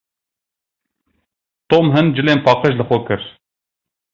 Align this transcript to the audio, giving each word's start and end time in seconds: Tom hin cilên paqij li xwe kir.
Tom 1.73 1.85
hin 1.95 2.07
cilên 2.15 2.39
paqij 2.45 2.73
li 2.75 2.83
xwe 2.87 2.97
kir. 3.07 3.21